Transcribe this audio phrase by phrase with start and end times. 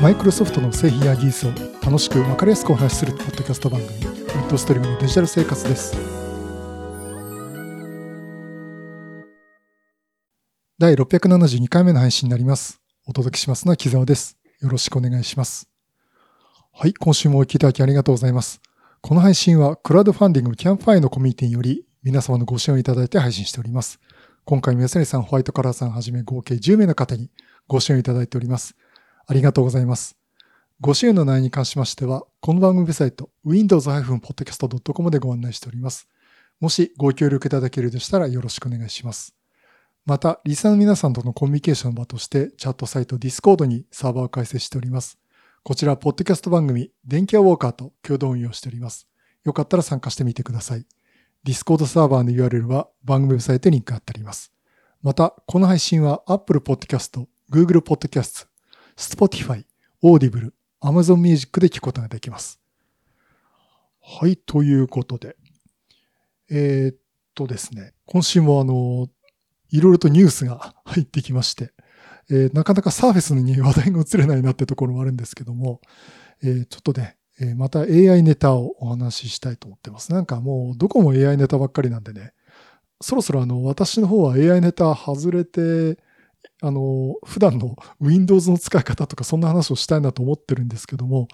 [0.00, 1.50] マイクロソフトの製品や技術を
[1.84, 5.96] 楽しく分かりやすくお話しするポッドキャスト番組、ウッドストリームのデジタル生活です。
[10.78, 12.80] 第672回目の配信になります。
[13.08, 14.38] お届けしますのは木澤です。
[14.60, 15.68] よろしくお願いします。
[16.72, 18.60] はい、今週もお聞きいただきありがとうございます。
[19.00, 23.98] この配信はクラウドファンディングキャンファイのコミュニティにより皆様のご支援をいただいて配信しております。
[24.44, 27.32] 今回も安根さん、ホワイトカラーさんはじめ合計10名の方に
[27.66, 28.76] ご支援いただいております。
[29.30, 30.16] ありがとうございます。
[30.80, 36.08] ご支援の内容に関しましては、この番組サイト、windows-podcast.com でご案内しております。
[36.60, 39.34] もしご協力いただけるでしたらよろしくお願いします。
[40.06, 45.18] また、リスナーの皆さんとのコミュニケーションの場として、チャットサイト Discord にサーバーを開設しております。
[45.62, 49.06] こちら、ポッドキャスト番組、電気屋ウォーカーと共同運用しております。
[49.44, 50.86] よかったら参加してみてください。
[51.44, 54.54] Discord サーバーの URL は番組ウェブサイトにリンク貼ってあります。
[55.02, 58.46] また、この配信は Apple Podcast、Google Podcast、
[58.98, 59.64] Spotify、
[60.02, 60.50] Audible、
[60.82, 62.60] Amazon Music で聞くことができます。
[64.02, 65.36] はい、ということで。
[66.50, 66.96] えー、っ
[67.34, 69.08] とですね、今週もあの、
[69.70, 71.72] いろいろとニュースが 入ってきまして、
[72.28, 75.80] えーなかなかサーフェスに話題が移れないなってところもあるんですけども、
[76.42, 80.10] えーちょっとね、えーまた AI ネタをお話ししたいと思ってます。
[80.12, 82.32] なんかもうどこも AI ネタばっかりなんでね、
[83.00, 85.98] そろそろあの私の方は AI ネタ外れて、
[86.60, 91.28] あの、普段の Windows の使い方とかそんな話をしたいなと思ってるんですけども、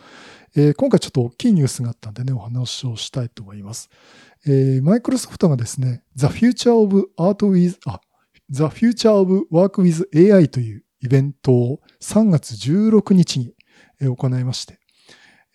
[0.56, 3.88] えー今回ちょっと大きいニュースがあったんでね、お話をしたいと思います。
[4.82, 8.00] マイクロソフトがですね、The Future of Art with, あ、
[8.50, 13.54] The Future of Work with AI というイベントを3月16日に
[14.00, 14.78] 行いまして、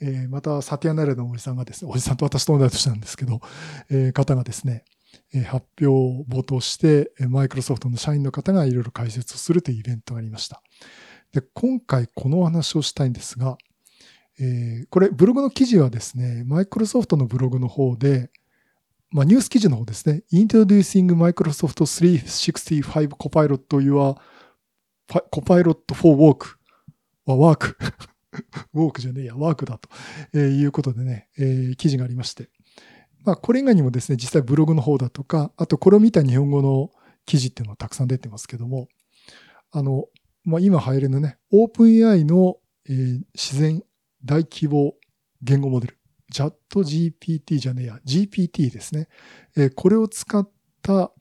[0.02, 3.42] えーまたサティアナレのおじさんがですね、おじさんと私と同い年なんですけど、
[3.92, 4.84] えー方がですね、
[5.46, 10.62] 発表を冒頭して、マイクロソフトの社員の方がいろいろ解説をするというイベントがありました。
[11.32, 13.58] で、今回このお話をしたいんですが、
[14.40, 18.32] えーこれブログの記事はですね、マイクロソフトのブログの方で、
[19.12, 24.16] まあ、ニュース記事の方ですね、Introducing Microsoft 365 Copilot Your
[25.32, 26.58] Copilot for Work.
[27.26, 27.76] は Work
[28.74, 29.90] ウォークじゃねえや、ワークだと、
[30.34, 32.50] えーいうことでね、えー記事がありまして。
[33.30, 36.90] まあ、これ以外にもですね、実際ブログの方だとか、あとこれを見た日本語の
[37.28, 38.88] 記事っていうのはたくさん出てますけども、
[39.72, 40.06] あの、
[40.44, 42.58] まあ、今流行りのね、OpenAI の、
[42.90, 43.84] えー自然
[44.26, 44.96] 大規模
[45.44, 45.98] 言語モデル、
[46.34, 49.08] JATGPT じゃねえや、GPT ですね。
[49.56, 50.50] えーこれを使っ
[50.82, 51.12] た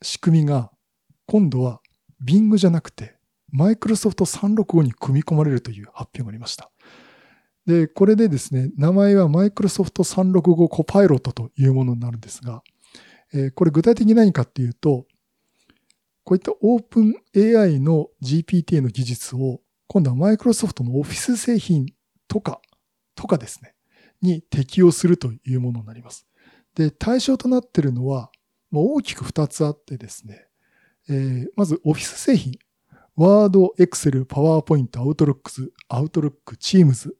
[0.00, 0.70] 仕組みが、
[1.26, 1.82] 今度は
[2.24, 3.16] Bing じゃなくて、
[3.52, 6.70] マイクロソフト365に組み込まれるという発表がありました。
[7.66, 12.62] で、これでですね、名前はマイクロソフト365コパイロットというものになるんですが、
[13.32, 15.06] えこれ具体的に何かっていうと、
[16.24, 21.86] こういったオープン AI の GPT の技術を今度はマイクロソフトのオフィス製品
[22.28, 22.60] とか、
[23.14, 23.74] とかですね、
[24.22, 26.26] に適用するというものになります。
[26.74, 28.30] で、対象となっているのは、
[28.70, 30.46] もう大きく2つあってですね、
[31.08, 32.52] えーまずオフィス製品、
[33.16, 37.16] ワード、エクセル、パワーポイント、アウトロックス、アウトロック、チームズ、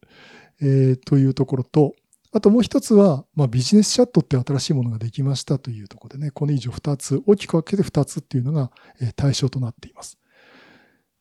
[0.60, 1.94] えーというところと、
[2.32, 8.70] あともう一つは、まあ、ビジネスチャットって新しいものができましたというところでね、この以上2つ、大きく分けて2つっていうのが
[9.16, 10.16] 対象となっています。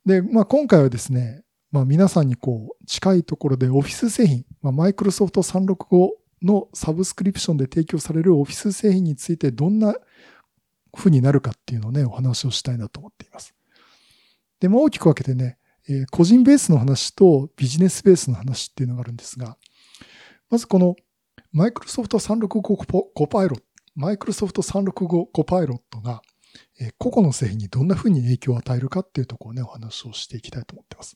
[0.06, 6.09] で、まあ、今回はですね、まあ、皆さんにこう、近いところでオフィス製品、まあ、マイクロソフト365
[6.44, 9.96] のサブスクリプションで提供されるオフィス製品についてどんな
[10.96, 13.56] 風になるかっていうのをね、お話をしたいなと思っています。
[14.59, 19.58] で、も大きく分けてね、えー個人ベースの話とビジネスベースの話っていうのがあるんですが、
[20.50, 20.96] まずこの
[21.52, 22.62] マイクロソフト365
[23.14, 23.66] コパイロット、
[23.96, 26.22] マイクロソフト365コパイロットが、
[26.80, 31.16] えー個々の製品にどんな風に影響を与えるかっていうところをね、お話をしていきたいと思ってます。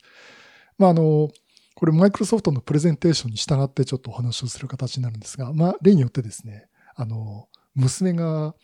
[0.78, 1.28] まあ、あの、
[1.74, 8.54] これマイクロソフトのプレゼンテーションに従ってちょっとお話をする形になるんですが、まあ、例によってですね、あの、娘が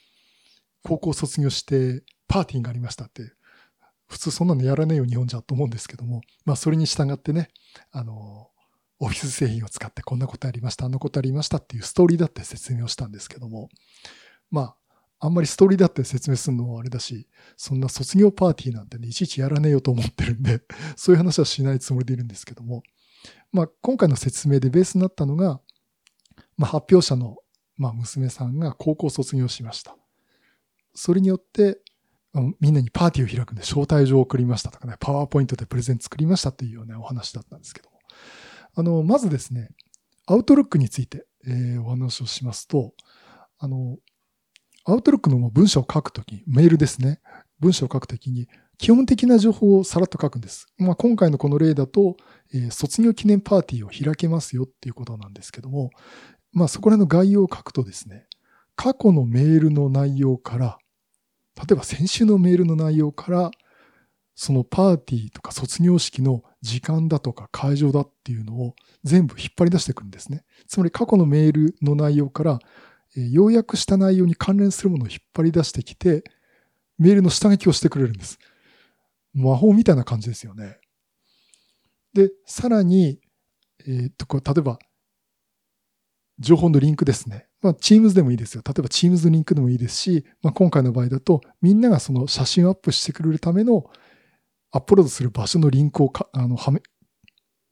[0.83, 3.33] 高校卒業してパーティーがありましたって、
[4.11, 7.49] 普通そんなのやらねえよ日本じゃと思うんですけども、まあそれに従ってね、
[7.93, 8.51] あの、
[8.99, 13.69] オフィス製品を使ってこんなことありました、あんなことありましたっていうストーリーだって説明をしたんですけども、
[14.51, 14.77] まあ、
[15.21, 20.61] あんまりストーリーだって説明するのはあれだし、そんな卒業パーティーなんてね、いちいちやらねえよと思ってるんで、
[20.97, 22.83] そういう話はしないつもりでいるんですけども、
[23.53, 25.61] まあ今回の説明でベースになったのが、
[26.57, 27.37] まあ発表者の、
[27.77, 29.97] まあ、娘さんが高校卒業しました。
[30.95, 31.81] それによって、
[32.61, 37.99] みんなにパーティーを開くんで招待状を送りましたとかね、パワーポイントでプレゼン作りましたというようなお話だったんですけども。
[38.75, 39.71] あの、まずですね、
[40.27, 42.95] アウトロックについて、えーお話をしますと、
[43.59, 43.97] あの、
[44.85, 47.21] アウトロックの文章を書くとき、メールですね。
[47.59, 48.49] 文章を書くときに、
[48.79, 50.67] 基本的な情報をさらっと書くんです。
[50.79, 52.17] まあ、今回のこの例だと、
[52.55, 55.91] えー、卒業記念パーティーを開けますよっていうことなんですけども、
[56.53, 58.27] まあ、そこら辺の概要を書くとですね、
[58.77, 60.79] 過去のメールの内容から、
[61.61, 63.51] 例えば先週のメールの内容から、
[64.35, 68.75] そのパーティーとか卒業式の時間だとか会場だっていうのを
[69.05, 70.45] 全部引っ張り出してくるんですね。
[70.67, 72.59] つまり過去のメールの内容から、
[73.17, 76.25] え、要約した内容に関連するものを引っ張り出してきて、
[76.97, 78.39] メールの下書きをしてくれるんです。
[79.35, 80.79] 魔法みたいな感じですよね。
[82.15, 83.21] で、さらに、
[83.87, 84.79] えー、っと、例えば、
[86.39, 87.50] 情報のリンクですね。
[87.63, 88.63] まあ、Teams でもいいですよ。
[88.67, 93.85] 例えば Teams のリンクでもいいですし、まあ、今回の場合だと、みんながその写真をアップしてくれるための
[94.71, 96.81] アップロードする場所のリンクをあのはめ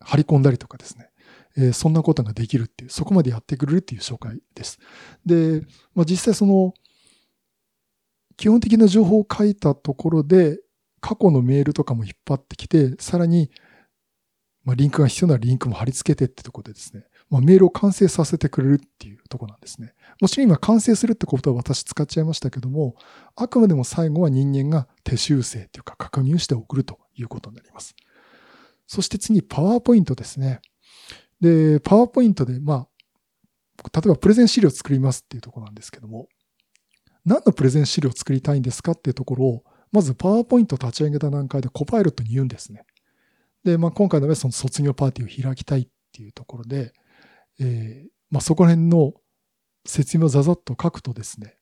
[0.01, 1.11] 貼り込んだりとかですね。
[1.57, 4.79] えー、そんなことができるっていう、そこまでやってくれるっていう紹介です。
[5.25, 5.63] で、
[5.95, 6.75] まあ、実際その、
[8.37, 10.59] 基本的な情報を書いたところで、
[11.01, 13.51] 過去のメールとかも引っ張ってきて、さらに、
[14.65, 19.95] まあ、リンクが必要ならリンクも貼り付けてってところでですね、まあ、メールを完成させてくれるっていうとこなんですね。
[20.21, 22.97] もちろん今完成するってことは私使っちゃいましたけども、
[23.37, 27.95] あくまでも最後は人間が手修正っていうか確認して送るということになります。
[28.87, 30.61] そして次、パワーポイントですね。
[31.41, 32.89] で、パワーポイントで、まあ、
[33.95, 36.29] 例えばプレゼン資料を作りますっていうとこなんですけども、
[37.25, 42.85] 何のプレゼン資料を作りたいんですかっていうところを、まずパワーポイントを立ち上げた段階でコパイロットに言うんですね。
[43.65, 46.93] で、まあ、今回の場合その卒業パーティーを開きたいっていうところで、
[47.61, 49.15] えー、まあ、そこら辺の
[49.87, 51.57] 説明をざざっと書くとですね、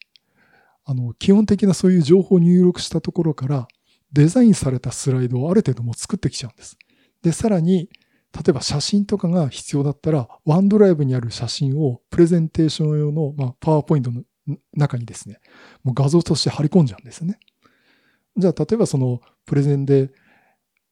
[0.85, 3.69] あの、基本的なそういう情報を入力したところから、
[4.13, 6.79] デザインされたスライドをある程度も作ってきちゃうんです。
[7.23, 7.91] で、さらに、
[8.33, 14.23] 例えば写真とかが必要だったら、ワンドライブにある写真をプレゼンテーション用の、ま、パワーポイントの
[14.75, 15.41] 中にですね、
[15.83, 17.39] もう画像として貼り込んじゃうんですね。
[18.37, 20.11] じゃあ、例えばそのプレゼンで、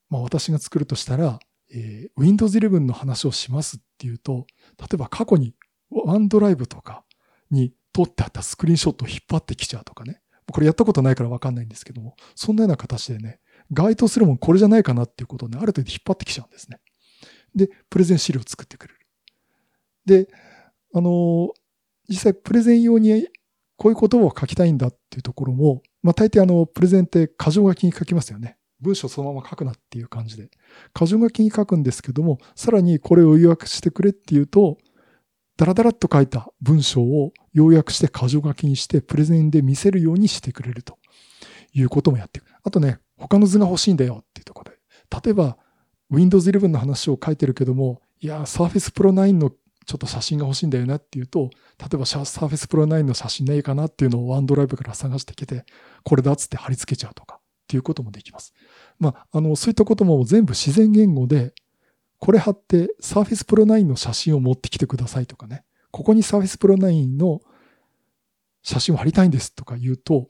[0.09, 1.39] まあ、私が作るとしたら、
[1.71, 4.47] えー、Windows 11の話をしますっていうと、
[4.79, 5.55] 例えば過去に
[5.91, 7.05] ワンドライブとか
[7.51, 10.21] に撮ってあったスクリーンショットを引っ張ってきちゃうとかね。
[10.53, 13.41] これやったことないからわかんないんですけども、そんなような形でね、
[13.73, 16.81] 該当するもんこれじゃないかなっていうことをね、ある程度引っ張ってきちゃうんですね。
[17.55, 19.01] で、プレゼン資料を作ってくれる。
[20.07, 20.29] で、
[20.93, 21.53] あの、
[22.09, 23.27] 実際プレゼン用に
[23.77, 28.59] こういう言葉を書きたいんだっていうところも、まあ大抵あの、プレゼンって箇条書きに書きますよね。
[28.85, 30.51] 文章そのまま書くなっていう感じで。
[30.95, 34.79] 箇条書きに書くんですけども、さらにこれを予約してくれっていうと、
[35.57, 40.99] ダラダラっと書いた文章を要約して箇条書きにしてプレゼンで見せるようにしてくれると
[41.73, 42.47] いうこともやっていく。
[42.63, 44.79] あとね、他の図が欲しいんだよっていうところで。
[45.25, 45.57] 例えば、
[46.11, 49.51] Windows 11の話を書いてるけども、いや、Surface Pro 9の
[49.87, 55.65] ちょっと写真が欲しいんだよなっていうと、例えば Surface Pro 9の写真ないかなっていうのをワンドライブから探してきて、
[56.03, 58.55] これだっつって貼り付けちゃうとかっていうこともできます。
[58.99, 61.55] まあ、あの、そういったことも全部自然言語で
[62.25, 67.41] これ貼って Surface Pro 9の写真を持ってきてくださいとかね、ここに Surface Pro 9の
[68.63, 70.29] 写真を貼りたいんですとか言うと、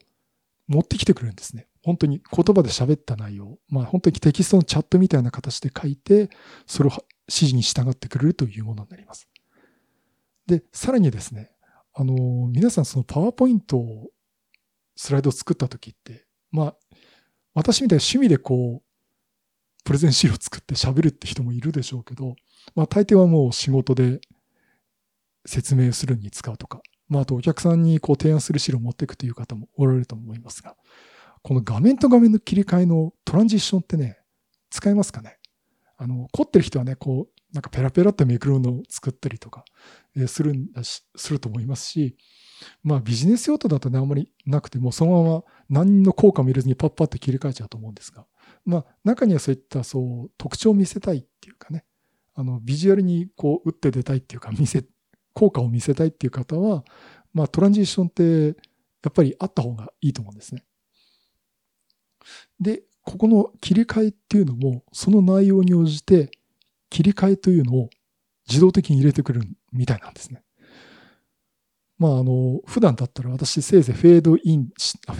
[0.67, 1.67] 持ってきてくれるんですね。
[1.83, 6.29] 本当に言葉で喋った内容、まあ本当にテキストのチャットみたいな形で書いて、
[6.65, 9.29] それを指示に従ってくれるというものになります。
[10.47, 11.51] で、さらにですね、
[11.93, 14.09] あの、皆さんそのパワーポイントを、
[14.97, 16.75] スライドを作った時って、まあ、
[17.55, 22.35] 私みたいに趣味でこう、プレゼン資料作って喋るって人もいるでしょうけど、
[22.75, 24.19] まあ大抵はもう仕事で
[25.45, 30.75] 説明するに使うとか、まああとお客さんにこう提案する資料を持っていくという方もおられると思いますが、
[31.43, 34.17] この画面と画面の切り替えのトランジッションってね、
[34.71, 35.37] 使えますかね？
[35.97, 39.63] あの、凝ってる人はね、こう、なんかペラペラってめくるのを作ったりとか、
[40.17, 42.17] えするんだし、すると思いますし、
[42.83, 48.25] まあビジネス用途だとね、あんまりなくても、そのまま何の効果も入れずにパッパって切り替えちゃうと思うんですが、
[48.65, 51.85] まあ、中にはそういったそう特徴を見せたいっていうかね、
[52.33, 54.83] あの、ビジュアルにこう打って出たいっていうか、見せ、
[55.33, 56.83] 効果を見せたいっていう方は、
[57.33, 58.57] まあ、トランジションって
[59.01, 60.65] やっぱりあった方がいいと思うんですね。
[62.59, 66.31] で、ここの切り替えっていうのも、その内容に応じて、
[66.89, 67.89] 切り替えというのを
[68.47, 70.43] 自動的に入れてくれるみたいなんですね。
[71.97, 74.71] まあ、あの、普段だったら私せいぜいフェードイン、フ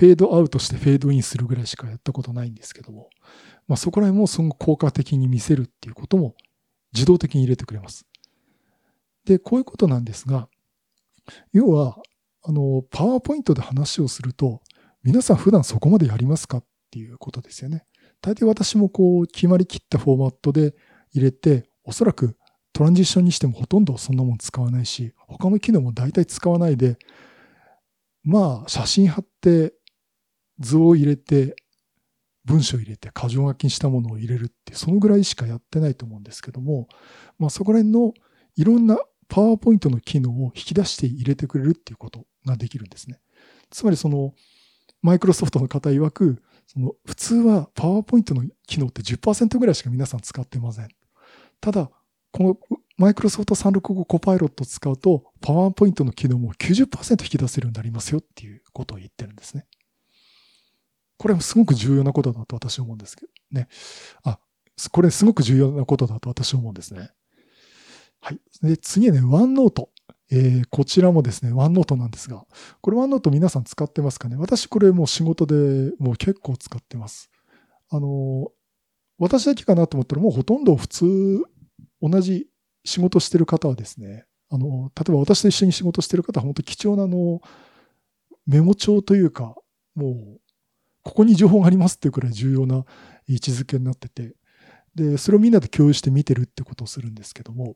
[0.06, 3.10] ェードアウトしてフェードインするぐらいしかやったことないんですけども、
[3.68, 6.36] まあそこら辺もその効果的に見せるっていうことも
[6.94, 8.06] 自動的に入れてくれます。
[9.24, 10.50] で、こういうことなんですが、
[11.52, 11.98] 要は、
[12.44, 14.62] あの、パワーポイントで話をすると、
[15.04, 17.86] 皆さん普段そこまでやりますかっていうことですよね。
[18.22, 20.76] 大抵私もこう、決まりきったフォーマットで
[21.16, 22.38] 入れて、おそらく
[22.74, 26.98] トランジッションにしてもほとんどそんなもん使わないし、他の機能も大体使わないで、
[28.24, 29.74] まあ、写真貼って、
[30.60, 31.56] 図を入れて、
[32.46, 36.88] 文章入れて箇条書きにしたものを入れるってそのぐらいしかやってないと思うんですけども、
[37.40, 38.14] まあ、そこら辺の
[38.56, 43.20] いろんなパワーポイントの機能を引き出して入れてくれるっていうことができるんですね。
[43.72, 44.34] つまりその、
[45.02, 50.90] マイクロソフトの方曰く、その普通はパワーポイントの機能って10%ぐらいしか皆さん使ってません。
[51.62, 51.90] ただ、
[52.32, 52.58] この
[52.98, 59.66] マイクロソフト365コパイロットを使うと、パワーポイントの機能も90%引き出せるようになりますよっていうことを言ってるんですね。
[61.18, 63.68] これもすごく重要なことだと私は思うんですけどね。
[64.24, 64.40] あ、
[64.92, 67.10] これすごく重要なことだと私は思うんですね。
[68.20, 68.40] はい。
[68.62, 69.90] で、次はね、ワンノート。
[70.32, 72.46] えー、こちらもですね、ワンノートなんですが、
[72.82, 74.36] これワンノート皆さん使ってますかね？
[74.38, 77.30] 私これもう仕事でもう結構使ってます。
[77.92, 78.52] あの、
[79.18, 81.44] 私だけかなと思ったらもうほとんど普通、
[82.02, 82.48] 同じ
[82.84, 87.42] 仕事してる方はですね、あの、例えば私と一緒に仕事してる方は本当貴重なあの
[88.46, 89.56] メモ帳というか、
[89.96, 90.42] もう、
[91.04, 92.86] ここに情報がありますっていうくらい重要な
[93.28, 94.36] 位置づけになってて、
[94.96, 97.76] で、それをみんなで共有して見てるってことをするんですけども、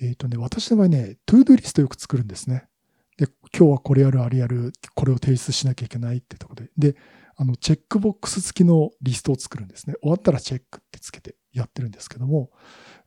[0.00, 2.66] えっ、ー、とね、私の場合ね、 ToDo リストよく作るんですね。
[3.18, 3.26] で、
[3.56, 6.70] 今日はこれやる、あれやる、これを提出しなきゃいけないってとこで。
[6.78, 6.96] で、
[7.40, 9.94] あの、チェックボックス付きのリストを作るんですね。
[10.02, 12.50] 終わったらチェックってつけてやってるんですけども、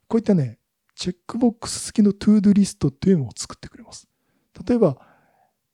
[0.07, 0.57] こういったね、
[0.95, 4.07] チェックボックス付きの ToDo リストっていうのを作ってくれます。
[4.67, 4.97] 例えば、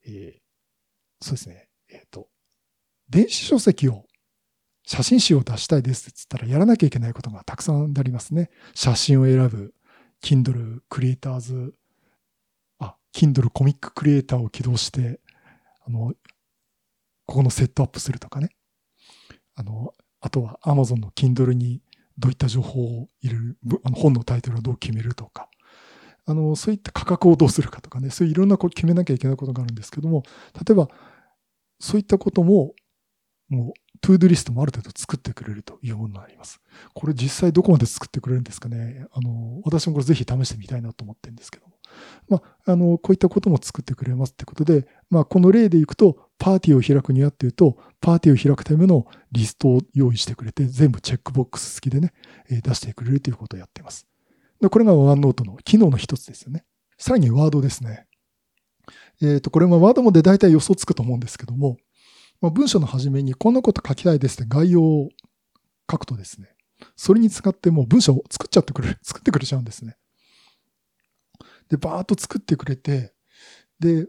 [0.06, 2.28] えー、そうですね、えっ、ー、と、
[3.10, 4.04] 電子書籍を
[4.86, 8.50] 写真集を出したいですって言ったらやらなきゃいけないことがたくさんありますね。
[8.75, 9.74] 写真を選ぶ、
[10.22, 11.74] Kindle クリエイターズ、
[12.80, 15.22] あ、Kindle コミッククリエイターを起動して、
[15.86, 16.12] あの、
[17.30, 18.50] ここのセットアップするとかね。
[19.56, 21.84] あの、あとは Amazon の Kindle に
[22.18, 25.48] どういった情報を入れる、あの本のタイトルをどう決めるとか、
[26.26, 30.24] あの、そういった価格をどうするかとかね、そういういろんなこと決めなきゃいけないことがあるんですけども、
[30.56, 30.90] 例えば、
[31.80, 32.74] そういったことも、
[33.48, 36.60] もう、 ToDo リストもある程度作ってくれるというものになります。
[36.96, 39.06] これ実際どこまで作ってくれるんですかね。
[39.12, 41.69] あの、私もこれぜひ試してみたいなと思ってるんですけど。
[42.27, 52.13] まあ、あの、こういったことも作ってくれますってことで、まあ、この例でいくと、パーティーを開くにはっていうと、パーティーを開くためのリストを用意してくれて、全部チェックボックス付きでね、
[52.50, 54.08] 出してくれるということをやっています。
[54.62, 56.65] でこれがワンノートの機能の一つですよね。
[56.98, 58.06] さらにワードですね。
[59.22, 61.77] えっ、ー、と、これもワードもで大体予想つくと思うんですけども、
[62.41, 65.10] まあ、文章の始めにこんなこと書きたいですって概要を
[65.89, 66.50] 書くとですね、
[66.96, 69.98] それに使ってもう文章を作っちゃってくれる、作ってくれちゃうんですね。
[71.70, 73.14] で、バーッと作ってくれて、
[73.80, 74.08] で、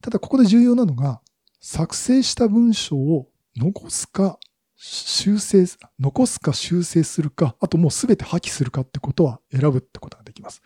[0.00, 1.20] ただここで重要なのが、
[1.60, 4.38] 作成した文章を残すか
[4.76, 5.64] 修正、
[6.00, 10.60] 残すか修正するか、あともうすべて破棄するかってことは選ぶってことができます。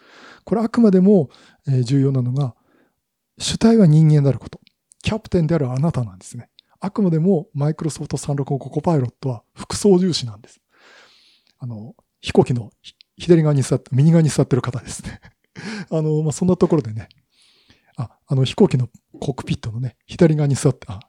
[0.45, 1.29] これあくまでも
[1.85, 2.55] 重要なのが、
[3.39, 4.61] 主体は人間であること。
[5.03, 6.49] キャプテンであるあなたなんですね。
[6.81, 10.61] あくまでもマイクロソフト365コパイロットは副操縦士なんです。
[11.59, 12.71] あの、飛行機の
[13.19, 15.21] 左側に座って、右側に座ってる方ですね。
[15.91, 17.09] あの、まあ、そんなところでね、
[17.97, 18.89] あ、あの飛行機の
[19.21, 21.01] コックピットのね、左側に座って、あ、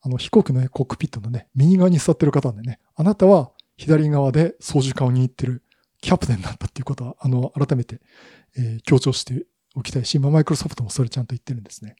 [0.00, 5.62] あの飛行機の、コックピットのね、右側に座ってる方でね、あなたは左側で操縦桿を握ってる
[6.00, 8.00] キャプテンなんだっていうことは、あの、改めて、
[8.56, 11.96] えー、強調しておきたいし、まあ、マイクロソフトもそれちゃんと言ってるんですね。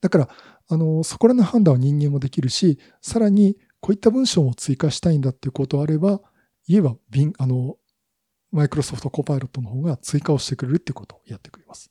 [0.00, 0.28] だから、
[0.68, 6.20] あの、そこらの判断は人間もできるし、さらに、こういった文章も追加したいんだっていうことあれば、
[6.68, 6.96] 言えば、
[7.38, 7.76] あの、
[8.52, 11.90] マイクロソフトコパイロットの方が追加をしてくれるっていうことをやってくれます。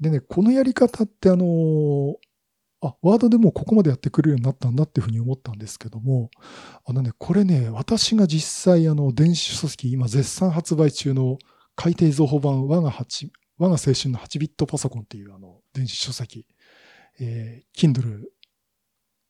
[0.00, 2.16] でね、このやり方ってあの、
[2.80, 6.30] あ、ワードでもここまでやってくれるようになったんだっていうふうに思ったんですけども、
[6.84, 11.38] あのね、これね、私が実際あの、電子書籍、今絶賛発売中の
[11.76, 16.46] 改訂増補版我が8、我が青春の8ビットパソコンっていうあの、電子書籍、
[17.18, 18.24] えー、Kindle、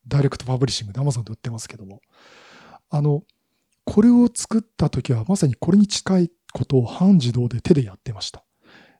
[0.06, 2.00] ダイレクトパブリッシングで Amazon で売ってますけども、
[2.90, 3.23] あの、
[3.85, 8.45] これを作った時はまさにこれに近いことを半自動で手でやってました。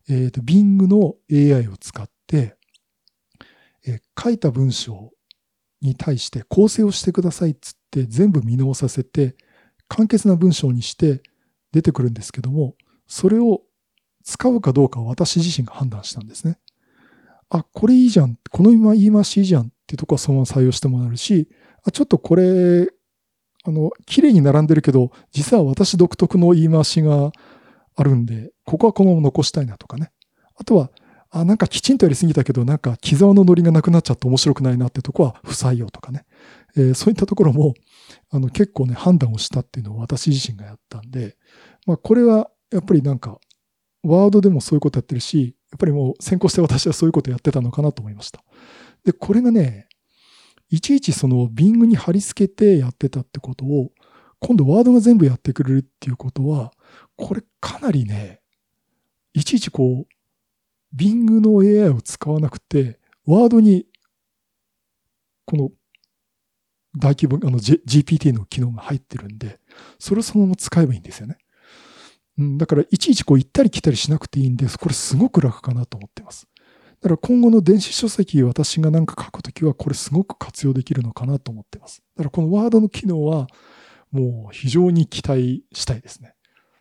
[0.09, 2.57] えっ、ー、と、Bing の AI を使って、
[3.87, 5.12] えー、書いた文章
[5.81, 9.37] に対して構成をしてくださいっつって全部見直させて、
[9.88, 11.23] 簡潔な文章にして
[11.73, 12.75] 出てくるんですけども、
[13.07, 13.62] それを
[14.25, 16.59] 使うかどうかは私自身が判断したんですね。
[17.50, 18.38] あ、これいいじゃん。
[18.50, 21.49] この言い回しいいじゃんっていうとこはそのまま採用してもらえるし、
[21.85, 22.88] あ、ちょっとこれ、
[23.64, 27.33] あの、綺麗に並んでるけど、実は私独特の言い回しが
[27.97, 30.11] あるんで、ここはこのまま残したいなとかね。
[30.56, 30.90] あとは、
[31.30, 36.25] あ、なんかきちんとやりすぎたけど、なんか木沢のノリがなくなっちゃって面白くないなってとこは不採用とかね。
[36.76, 37.75] えー、そういったところも、
[38.30, 41.37] あの、結構ね、判断をしたっていうのを私自身がやったんで、
[41.87, 43.38] まあ、これはやっぱりなんか、
[44.02, 48.44] ワードでもそういうことやってるし、やっぱりもう先行して私はそういうことやってたのかなと思いました。
[49.04, 49.88] で、これがね、
[50.75, 53.93] いちいちその Bing に貼り付けてやってたってことを、
[54.40, 56.73] 今度ワードが全部やってくれるっていうことは、
[57.14, 58.40] これかなりね、
[59.35, 63.87] いちいちこう、Bing の AI を使わなくて、ワードに、
[65.45, 65.71] この
[66.99, 69.61] 大規模、あの、G、GPT の機能が入ってるんで、
[70.00, 71.38] それをそのまま使えばいいんですよね。
[72.37, 74.76] うん、だから、いちいちこう行ったり来たりしなくていいんです。
[74.76, 76.49] これすごく楽かなと思ってます。
[77.04, 82.02] だから今後の電子書籍、私がなんか書くときは、これすごく活用できるのかなと思ってます。
[82.16, 83.46] だからこのワードの機能は、
[84.11, 86.34] もう非常に期待したいですね。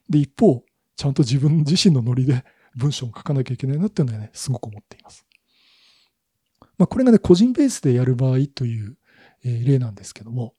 [0.10, 0.64] で、一方、
[0.96, 5.26] ちゃんと自分自身のノリで文章を書かなきゃいけないなっていうのはね、すごく思っています。
[6.78, 8.96] まあ、これがね、個人ベースでやる場合という
[9.44, 10.54] 例なんですけども、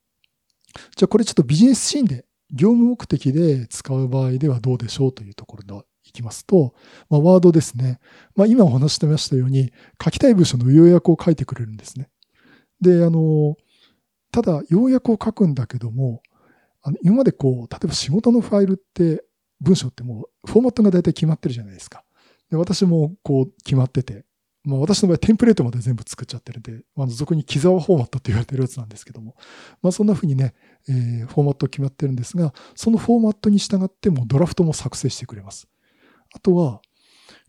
[0.95, 6.75] じゃあこれちょっとビジネスシーンで業務目的で使う場合ではどうでしょうというところいきますと、
[7.11, 7.99] まあ、ワードですね。
[8.37, 12.09] まあ、今お話してましたように、書きたい文章の要約を書いてくれるんですね。
[12.81, 13.57] で、あの、
[14.31, 16.23] ただ、要約を書くんだけども、
[16.83, 19.25] あの今までこう、例えば仕事のファイルって、
[19.61, 22.05] 文章ってもうフォーマットが大体決まってるじゃないですか。
[22.51, 24.25] で私もこう決まってて、
[24.63, 29.37] まあ、私の場合テンプレートまで全部作っちゃってるんで、まあ、俗に木沢フォーマットって言われてるやつなんですけども、
[29.83, 30.55] まあ、そんな風にね、
[30.89, 35.69] えー、フォーマット決まってるんですが、そのフォーマットに従ってもドラフトも作成してくれます。
[36.35, 36.83] あとは、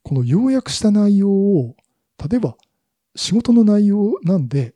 [0.04, 1.76] この要約した内容を、
[2.30, 2.56] 例えば
[3.16, 4.76] 仕事の内容なんで、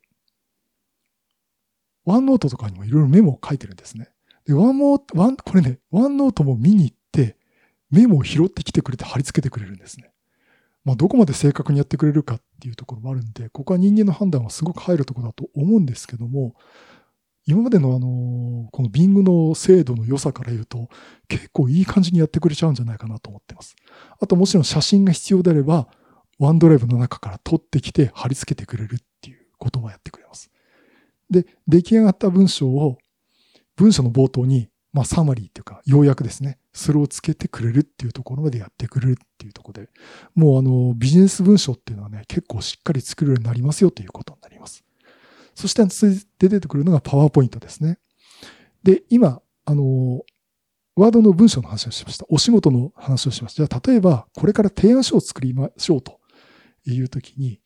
[2.06, 4.10] OneNote とかにもいろいろメモを書いてるんですね。
[4.46, 7.38] で、ワンモー、ワン、これね、 OneNote も見に行って、
[7.92, 10.12] メモを拾ってきてくれて貼り付けてくれるんですね。
[10.86, 16.56] まあ、どこまで正確にやってくれるかっていうところもあるんで、ここは人間の判断はすごく入るところだと思うんですけども、
[17.50, 20.88] 今までのあの、この Bing の精度の良さから言うと、
[21.28, 23.76] 結構いい感じにやってくれちゃうんじゃないかなと思ってます。
[24.20, 25.88] あともちろん写真が必要であれば、
[26.38, 30.52] ワンドライブの中から撮ってきて貼り付けてくれるっていうこともやってくれます。
[31.32, 32.98] で、出来上がった文章を、
[33.76, 36.58] 文章の冒頭にまあ、サマリーっていうか、要約ですね。
[36.74, 39.90] それをつけてくれるっていうところまでやってくれるっていうところで、
[40.34, 44.84] もうあの、ビジネス文章っていうのはね、結構しっかり作るようになりますよということになります。
[45.60, 48.00] そして続いて出てくるのがパワーポイントですね。
[48.82, 50.22] で、今、あの、
[50.96, 52.26] ワードの文章の話をしました。
[52.30, 53.68] お仕事の話をしました。
[53.68, 56.22] じゃあ、例えば、これから提案書を作りましょうと
[56.86, 57.60] いうときに、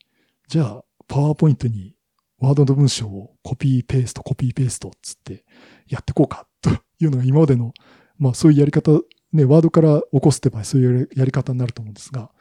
[0.48, 1.94] じゃあ、パワーポイントに
[2.40, 5.44] ワードの文章をコピーペースト、コピーペーストつって
[5.86, 7.74] やってこうかというのが今までの、
[8.18, 8.90] まあそういうやり方、
[9.32, 12.32] ね、ワードから起こすって場合そういうやり方になると思うんですが、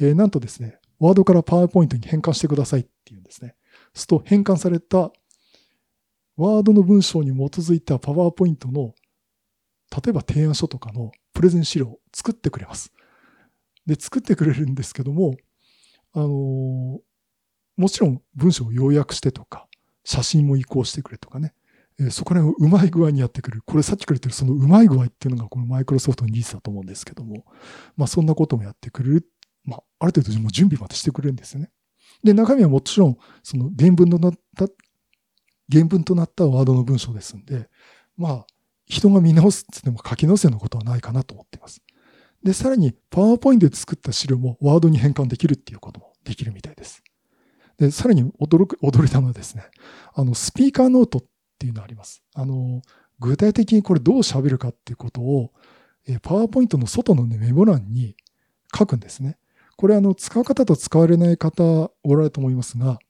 [0.00, 3.56] えー、なんとですね、ワードからパワーポイントに変換してくださいっていうんですね。
[3.94, 5.12] すと変換された
[6.36, 8.94] ワードの文章に基づいたパワーポイントの
[9.92, 12.92] 例えば提案書とかのプレゼン資料を作ってくれます。
[13.86, 15.36] で、作ってくれるんですけども、
[16.14, 16.30] あのー、
[17.76, 19.66] もちろん文章を要約してとか、
[20.04, 21.54] 写真も移行してくれとかね、
[22.00, 23.62] えそこら辺をうまい具合にやってくる。
[23.64, 27.44] これさっきから言ってるそのうまい具合っていうのがこのマイクロソフトの技術だと思うんですけども、
[27.96, 29.26] まあそんなこともやってくれる。
[29.64, 31.70] まあある程度もう準備までしてくれるんですよね。
[32.22, 34.66] で、中身はもちろんその原文となった、
[35.70, 37.68] 原文となったワードの文章ですんで、
[38.16, 38.46] まあ
[38.86, 41.80] 人が見直すってっても書き直せのことはないかなと思っています。
[42.42, 47.02] で、さらにパワーポイントで作った資料もワードに変換できるっていうこともできるみたいです。
[47.78, 49.64] で、さらに驚く、驚いたのはですね、
[50.14, 51.24] あの、スピーカーノートっ
[51.58, 52.22] ていうのがあります。
[52.34, 52.82] あの、
[53.18, 55.52] 具体的にこれどう喋るかっていうことを、
[56.22, 58.16] パワーポイントの外の、ね、メモ欄に
[58.76, 59.38] 書くんですね。
[59.82, 61.64] これあの、使う方と使われない方
[62.04, 63.00] おられると思いますが、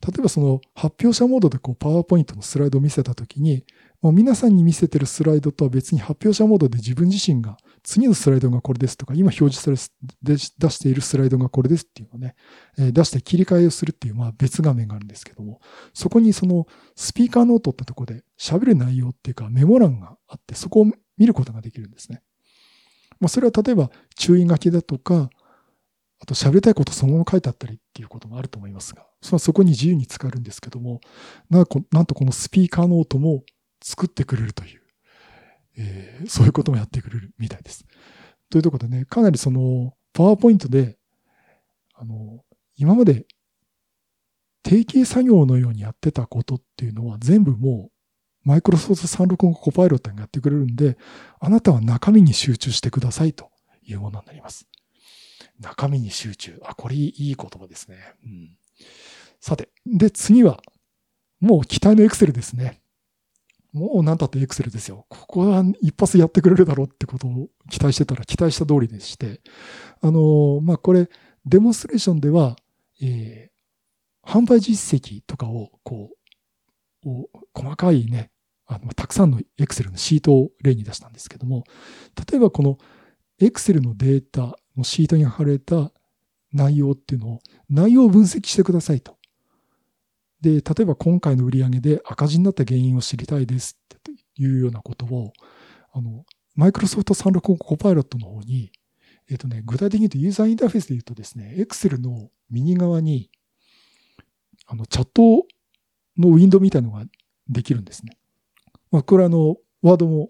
[0.00, 3.64] 例えばその発表者モードでこうパワーポイントのスライドを見せたときに、
[4.00, 9.76] もう皆さんに見せてるスライドとは別に発表者モードで自分自身が次のスライドがこれですとか、今表示され
[10.22, 12.36] 出しているスライドがこれですっていうのをね、
[12.92, 15.60] 出して切り替えをするっていう、まあ別画面があるんですけども、
[15.94, 20.86] そこにそのスピーカーノートってとこで喋る内容っていうかメモ欄があって、そこを
[21.18, 22.22] 見ることができるんですね。
[23.18, 25.28] まあそれは例えば注意書きだとか、
[26.20, 31.00] あと喋りたいことそのまま書いてあったりっていうこともあると思いますが、そそこに自由に使えるんですけども、
[31.48, 33.42] なんとこのスピーカーノートも
[33.82, 34.80] 作ってくれるという、
[35.78, 37.86] えー、そういうこともやってくれるみたいです。
[38.50, 40.98] というところでね、かなりその、パワーポイントで、
[41.94, 42.44] あの、
[42.76, 43.26] 今まで
[44.62, 47.92] 定型作業のようにやってたことっていうのは全部もう、
[48.48, 50.96] マイクロソフト365コパイロットがやってくれるんで、
[51.40, 53.50] あなたは中身に集中してくださいと
[53.82, 54.66] いうものになります。
[55.60, 56.60] 中身に集中。
[56.64, 57.98] あ、これいい言葉ですね。
[58.24, 58.56] うん、
[59.40, 60.60] さて、で、次は、
[61.40, 62.80] もう期待のエクセルですね。
[63.72, 65.06] もう何だってエクセルですよ。
[65.08, 69.40] ここは一発やってくれるだろうってことを期待してたら期待した通りでして、
[70.00, 71.08] あの、まあ、これ、
[71.46, 72.56] デモンストレーションでは、
[73.00, 76.20] えー、販売実績とかをこう、
[77.54, 78.30] 細かいね、
[78.66, 81.64] あのたくさんの Excel のシートを例に出したんですけども、
[82.30, 82.78] 例えばこの
[83.40, 85.92] Excel のデータのシートに貼られた
[86.52, 89.16] 内容っていうのを、内容を分析してくださいと。
[90.40, 95.32] で、例えば今回の売り上げで赤字になった原因を知りたいですっていうようなことを、
[95.92, 98.72] あの、マイクロソフト365コパイロットの方に、
[99.30, 103.30] えっ、とね、具体的に言うとユーザーインターフェースで言うとですね、Excel の右側に、
[104.66, 105.46] あの、チャット
[106.18, 107.04] のウィンドウみたいなのが
[107.48, 108.16] できるんですね。
[108.90, 110.28] まあ、これはあの、ワードも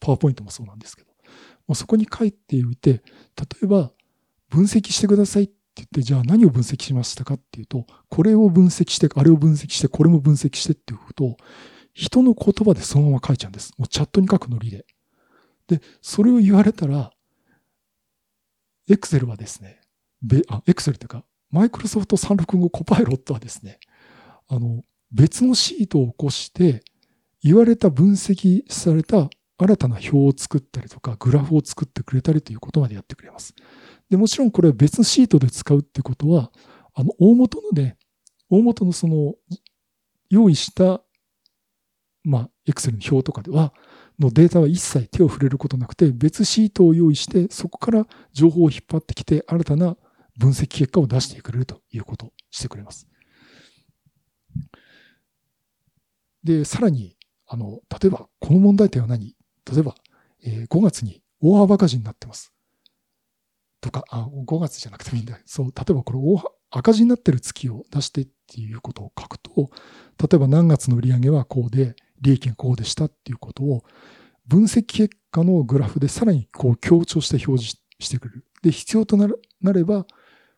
[0.00, 1.07] パワーポイントもそうなんですけど、
[1.68, 3.02] まあ、そこに書いておいて、例
[3.64, 3.92] えば、
[4.48, 11.36] 分析してくださいって言って、じゃあ何を分析しましたかっていうと、これを分析して、あれを分析して、これも分析してっていうことを、
[11.92, 13.72] 人の言葉でそのまま書いちゃうんです。
[13.76, 14.86] もうチャットに書くノリで。
[15.66, 17.12] で、それを言われたら、
[18.88, 19.80] Excel はですね、
[20.48, 23.78] あ、Excel というか、Microsoft 365コパイロットはですね、
[24.48, 26.82] あの、別のシートを起こして、
[27.42, 33.54] 言われた分析された新たな表を作ったりとか、グラフを作ってくれたりということまでやってくれます。
[34.08, 36.52] で、もちろんこれは別のシートで使うってことは、
[36.94, 37.98] あの、大元のね、
[38.48, 39.34] 大元のその、
[40.30, 41.02] 用意した、
[42.22, 43.74] まあ、Excel の表とかでは、
[44.18, 49.96] のデータは一切手を触れることなくて、別シートを用意して、そこから情報を引っ張ってきて、新たな
[50.36, 53.08] 分析結果を出してくれるということをしてくれます。
[56.44, 57.16] で、さらに、
[57.46, 59.37] あの、例えば、この問題点は何？
[59.70, 59.94] 例えば、
[60.44, 62.52] えー、5月に大幅赤字になってます。
[63.80, 65.38] とか、あ、5月じゃなくてもいいんだ。
[65.46, 69.70] そう、例えばこれ大赤字になってる月を出してっていうことを書くと、
[70.20, 73.84] 例えば何月の売り上げはこうで、利益がこうでしたっていうことを、
[74.46, 78.44] 分析結果のグラフでさらにこう強調して表示してくれる。
[78.62, 79.28] で、必要とな
[79.72, 80.06] れば、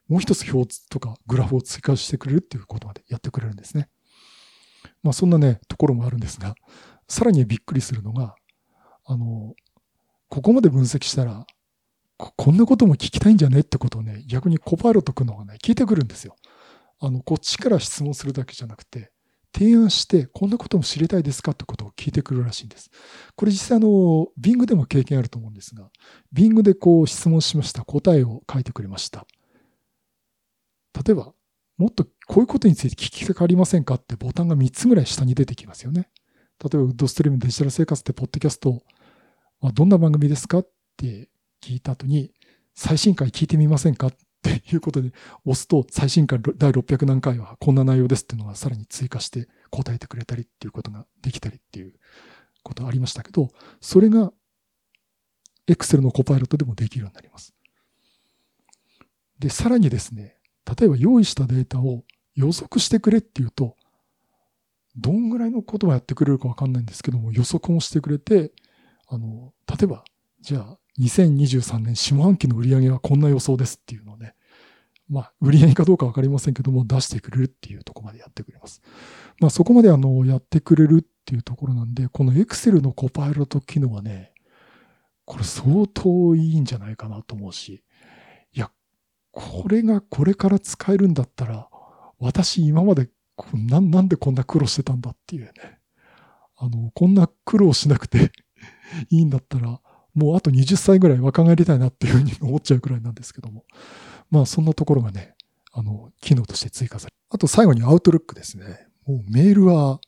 [0.09, 3.88] もう一つ表とかグラフを追加してくれるっていうことまでやってくれるんですね。
[5.03, 6.55] まあそんなね、ところもあるんですが、
[7.07, 8.35] さらにびっくりするのが、
[9.04, 9.54] あの、
[10.28, 11.46] ここまで分析したら、
[12.18, 16.36] こんなことも聞きたいんじゃねってことをね、逆にコパイロット君のがね、聞いてくるんですよ。
[17.00, 19.10] あの、こっちから質問するだけじゃなくて、
[19.52, 22.90] 提案して、こんなことも知りたいですかってことを聞いてくるらしいんです。
[23.36, 25.90] これ実際あの、Bing でも経験あると思うんですが、
[26.32, 27.84] Bing でこう質問しました。
[27.84, 29.26] 答えを書いてくれました。
[31.04, 31.32] 例えば、
[31.78, 36.10] もっとこういうことについて聞きたくありませんかってボタンが3つぐらい下に出てきますよね。
[36.62, 38.83] 例えば、ウッドストリームデジタル生活ってポッドキャスト
[39.61, 41.29] はどんな番組ですかって
[41.62, 42.33] 聞いた後に、
[42.75, 45.12] 最新回聞いてみませんかっていうことで
[45.44, 51.94] 押すと、最新回第600何回はこんな内容ですっていうのがさらに追加して答えてくれたりっていうことができたりっていう
[52.62, 53.49] ことありましたけど、
[53.81, 54.33] それが
[55.66, 57.55] Excel のコパイロットでもできるようになります。
[59.38, 60.37] で、さらにですね、
[60.79, 63.77] 例えば用意したデータを予測してくれっていうと、
[65.00, 68.52] どんぐらいのことをやってくれるかわかんないんですけども、予測もしてくれて、
[69.08, 70.04] あの、例えば、
[70.40, 74.34] じゃあ、2023年下半期の売り上げはこんな予想ですっていうのをね、
[75.08, 78.80] まあ、売り上げかどうかわかりませんけども、出してくれるっていうとこまでやってくれます。
[79.40, 84.32] まあ、そこまであの、やってくれるっていうところなんで、この Excel のコパイロット機能はね、
[85.24, 87.82] これ相当いいんじゃないかなと思うし、
[88.52, 88.70] いや、
[89.32, 91.68] これがこれから使えるんだったら、
[92.18, 93.08] 私今まで
[93.55, 95.53] ななんでこんな苦労してたんだっていうね。
[96.57, 98.33] あの、こんな苦労しなくて
[99.11, 99.81] いいんだったら、
[100.14, 103.64] もうあと20歳ぐらい若返りたいなっていうふうに思っちゃうくらいなんですけども。
[104.31, 105.35] まあそんなところがね、
[105.72, 108.87] あの、機能として追加されあと最後にアウトルックですね。
[109.07, 110.00] もうメールは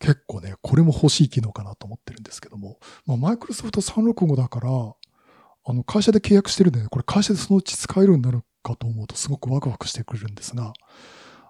[0.00, 10.72] 結構ね、これも欲しい機能かなと思ってるんですけども、まあ、マイクロソフト365だから、あの、会社で契約してるんでね、これ会社でそのうち使えるようになるかと思うとすごくワクワクしてくれるんですが、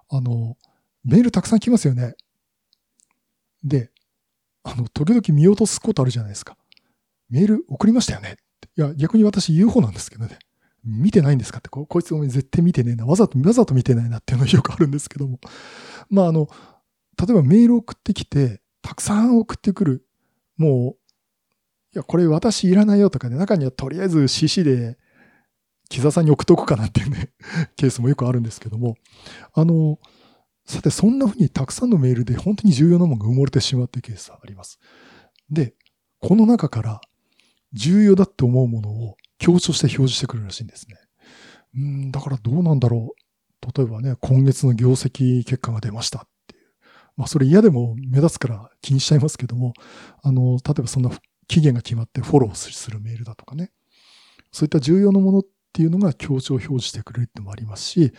[0.09, 0.57] あの、
[1.03, 2.15] メールたくさん来ますよね。
[3.63, 3.91] で、
[4.63, 6.57] あの、時々見落とすことあるじゃないですか。
[7.29, 8.37] メール送りましたよね。
[8.77, 10.39] いや、逆に私言う方なんですけどね。
[10.83, 13.05] 見てないんですかってこ、こいつごめん絶対見てねえな。
[13.05, 15.39] わざと、わざと見てないなっていうのがよくあるんですけども。
[16.09, 16.49] まあ、あの、
[17.19, 20.05] 例えばメール送ってきて、たくさん送ってくる。
[20.57, 20.99] もう、
[21.93, 24.97] いや、これ私いらないよとかね、中にはとりあえず CC で
[25.89, 27.31] 木座さんに送っとくかなっていうね、
[27.75, 28.95] ケースもよくあるんですけども、
[29.53, 29.99] あの、
[30.65, 34.79] さて、そんな風にたくさんのメールで本当に重要なものが埋もれてしまうっていうケースがあります。
[35.49, 35.73] で、
[36.19, 37.01] この中から
[37.73, 40.95] 重要だって思うものを強調して表示してくれるらしいんですね。
[41.75, 43.79] うん、だからどうなんだろう。
[43.79, 46.67] 例えばね、今月の業績結果が出ましたっていう。
[47.17, 49.73] まあ、それ嫌でも目立つから気にしちゃいますけども、
[50.21, 51.09] あの、例えばそんな
[51.47, 53.71] 期限が決まってフォローするメールだとかね。
[54.51, 58.11] そういった重要なものってっていうのが強調表示してくれるってのもありますし、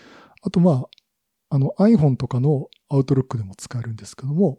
[0.42, 0.86] あとま
[1.50, 4.58] あ、あの iPhone とかの Outlook でも使えるんですけども、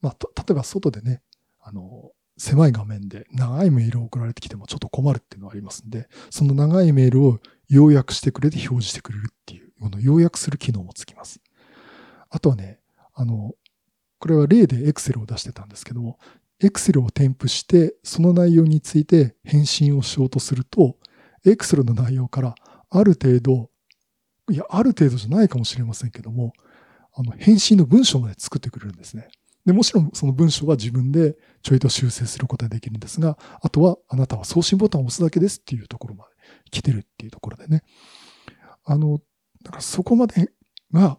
[0.00, 1.22] まあ、例えば外でね、
[1.60, 11.40] あの、狭い画面で長いメールを送られてきてもちょっと困るっていうのがありますんで、その長いメールを要約してくれて表示してくれるっていう、この要約する機能もつきます。
[12.30, 12.80] あとはね、
[13.14, 13.54] あの、
[14.18, 16.18] これは例で Excel を出してたんですけども、
[16.62, 20.96] Excel を添付して、その内容について返信をしようとすると、
[21.50, 22.54] Excel の内容から
[22.90, 23.70] ある程度、
[24.50, 26.52] いや、ある程度じゃないかもしれませんけども、
[27.14, 29.28] あの、返信の文章まで作ってくれるんですね。
[29.64, 36.30] で、もちろんその文章は自分でちょいと修正することができるんですが、あとはあなたは送信ボタンを押すだけですっていうところまで
[36.70, 37.82] 来てるっていうところでね。
[38.84, 39.18] あの、
[39.64, 40.52] だからそこまで
[40.92, 41.18] が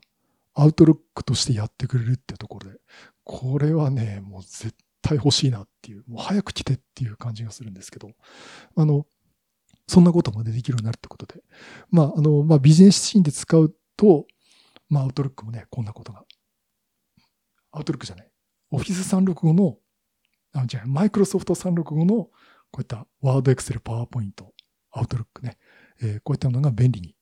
[0.54, 2.78] アウトロックとしてやってくれるっていうところで、
[3.26, 8.12] これはね、もう絶対欲しいなっていう、もう早く来てっていう感じがするんですけど、
[8.78, 9.06] あの、
[9.88, 11.42] そんなことまでできるようになるってことで、
[11.90, 14.26] まあ、あの、まあ、ビジネスシーンで使うと、
[14.90, 16.24] まあ、アウトロックもね、こんなことが。
[17.72, 18.32] アウトロックじゃない。
[18.72, 19.78] オフィス365の、
[20.54, 22.30] あ、じゃマイクロソフト365の、
[22.72, 24.54] こういったワード、エクセル、パワーポイント、
[24.92, 25.58] アウトロックね、
[26.02, 27.16] えー、こういったものが便利に。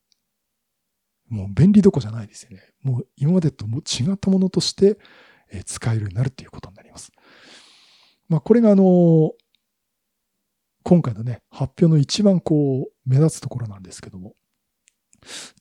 [1.29, 2.61] もう便利どこじゃないですよね。
[2.83, 4.99] もう今までとも違ったものとして、
[5.51, 7.11] えー、使えるようになるということになります。
[8.27, 9.31] まあ、これがあの、
[10.85, 14.35] 今回のね、発表の一番こう、目立つところなんですけども。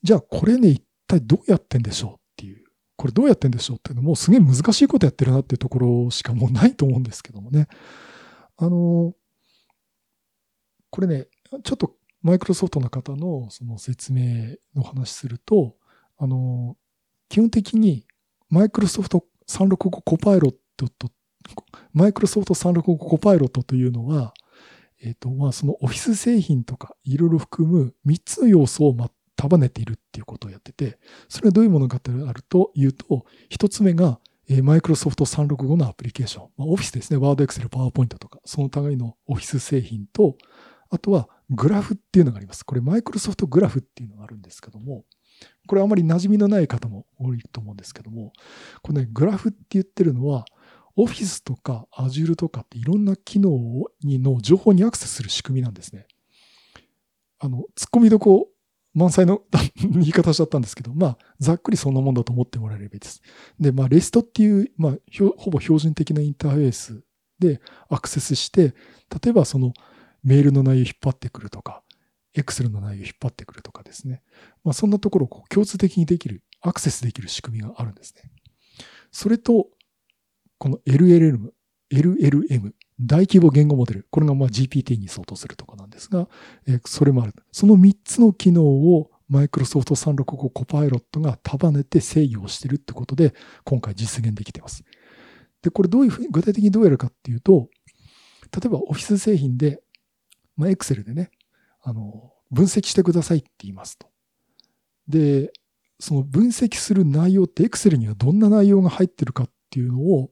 [0.03, 2.63] じゃあ、これね、一体どうやってんでしょうっていう。
[2.95, 7.67] これどうやってんでしょうっていうのも、すげえ難しいことやってるなっていうところしかもうないと思うんですけどもね。
[8.55, 9.15] あの、
[10.91, 11.25] これね、
[11.63, 15.75] ちょっとマイクロソフトの方のその説明の話すると、
[16.19, 16.77] あの、
[17.29, 18.05] 基本的に
[18.49, 21.09] マイクロソフト365コパイロットと
[21.93, 24.35] マイクロソフト365コパイロットというのは、
[25.01, 36.49] えっ、ー、と、まあ、そのオフィス製品とかいろいろ含む3つの要素を、ま、束ねているっていうことをやってて、それはどういうものかとあるというと、1つ目が、えー、マイクロソフト365のアプリケーション。
[36.57, 37.17] まあ、オフィスですね。
[37.17, 40.37] ワード、エクセル、パワーポイントとか、その互いのオフィス製品と、
[40.89, 42.63] あとはグラフっていうのがあります。
[42.63, 45.03] これマイクロソフトグラフっていうのがあるんですけども、
[45.67, 48.33] これあまり馴染みのない方も多いと思うんですけども、
[48.81, 50.45] このね、グラフって言ってるのは、
[50.95, 53.51] オフィスとか Azure とかっていろんな機能
[54.03, 56.07] にの情報にアクセスする仕組みなんですね。
[57.39, 58.49] あの、突っ込みどこ
[58.93, 59.41] 満載の
[59.75, 63.21] 言い方しちゃったんですけど、まあ、ざっくりそんなもんだと思ってもらえればいいです。
[63.59, 64.95] で、まあ、REST っていう、まあ、
[65.37, 67.03] ほぼ標準的なインターフェース
[67.37, 68.73] でアクセスして、
[69.23, 69.73] 例えばその
[70.23, 71.83] メールの内容引っ張ってくるとか、
[72.35, 74.23] Excel の内容引っ張ってくるとかですね。
[74.63, 78.31] まあ、そんなところをこう共通的にできる、アクセスできる仕組みがあるんですね。
[79.11, 79.67] それと、
[80.57, 81.51] この LLM、
[81.91, 84.07] LLM、大規模言語モデル。
[84.09, 86.27] これがまあ GPT に相当するとかなんですが、
[86.67, 87.33] えそれもある。
[87.51, 94.83] その3つの機能をマイクロソフト365コパイロットが束ねて制御をしているってことで、今回実現できています。
[95.61, 97.69] で、これどういうふうに、具体的にどうやるかっていうと、
[98.53, 99.81] 例えばオフィス製品で、
[100.55, 101.31] まあ、Excel でね、
[101.81, 104.07] あの、分析してくださいって言いますと。
[105.07, 105.51] で、
[105.99, 110.29] その分析する内容って Excel にはどんな内容が入ってるかっていうのを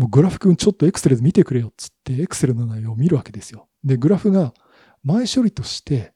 [0.00, 3.68] もうグラフ君ちょっとエクセルで見てくれよっつってエクセルの内容を見るわけですよ。
[3.84, 4.54] で、グラフが
[5.04, 6.14] 前処理として、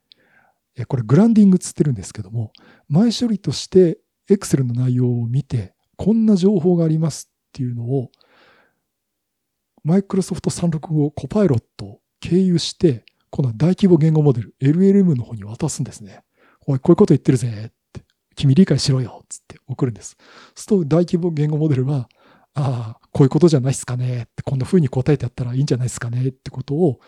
[0.88, 2.51] これグランディングつってるんですけども、
[2.88, 3.99] 前処理として
[4.31, 8.11] エクセルの内容を見て、こんな情報がありますっていうのを、
[9.83, 16.23] マイクロソフト365コパイロットを経由して、この大規模言語モデル、LLM の方に渡すんですね。
[16.66, 18.03] おい、こういうこと言ってるぜって。
[18.35, 20.16] 君理解しろよっつって送るんです。
[20.55, 22.09] そうすると大規模言語モデルは、
[22.55, 27.01] ああ、こういうことじゃないですかねって、こんな風に答えてやったらいいんじゃないですかねってことを、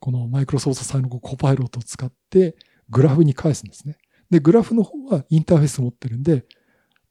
[0.00, 2.56] このマイクロソフトサイのコパイロットを使って
[2.90, 3.98] グラフに返すんですね。
[4.30, 6.44] で、グラフの方はインターフェース持ってるんで、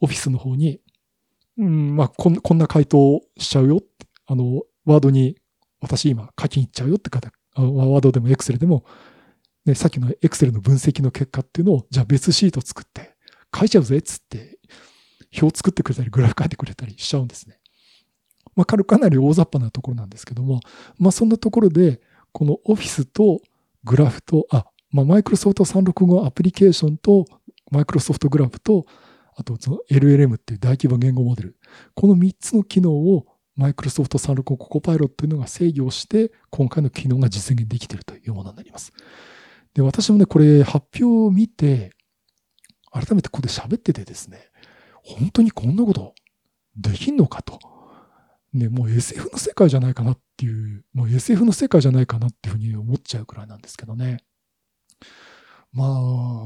[0.02, 0.80] オフィスの方に、
[1.58, 3.88] うん、まあこん、こんな回答しちゃうよって、
[4.26, 5.38] あの、ワードに
[5.80, 8.86] 私今書きに行っちゃうよって方、ワードでもエクセルでも、
[9.66, 13.16] ね、さっきのエクセルの分析の結果っていうのを、じゃあ別シート作って
[13.56, 14.60] 書いちゃうぜっつって、
[15.42, 17.60] 表作ってくれたり、グラフ書いてくれたりしちゃうんですね。
[18.56, 20.60] まあ、かなり大雑把なところなんですけども、
[20.98, 23.42] まあ、そんなところで、このオフィスと
[23.84, 27.26] グラフと、あ、まあ、マイクロソフト365アプリケーションと、
[27.72, 28.86] マイクロソフトグラフと、
[29.36, 31.58] あとその LLM っていう大規模言語モデル。
[31.96, 38.94] この3つの機能をマイクロソフト365コパイロットというのが制御して、今回の機能が実現できているというものになります。
[39.74, 41.92] で、私もね、これ発表を見て、
[42.92, 44.50] 改めてここで喋っててですね、
[45.04, 46.14] 本当にこんなこと
[46.78, 47.60] できんのかと。
[48.54, 54.20] ね、もう SF の世界じゃないかなっていう、もう SF の世界じゃないかなっていうふうに思っちゃうくらいなんですけどね。
[55.72, 55.92] まあ、あ